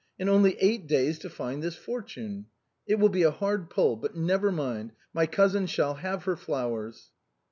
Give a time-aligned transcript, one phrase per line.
[0.17, 2.47] and only eight days to find this fortune!
[2.87, 7.11] It will be a hard pull, but never mind, my cousin shall have her flowers."